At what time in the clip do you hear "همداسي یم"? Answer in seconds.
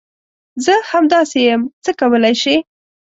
0.91-1.61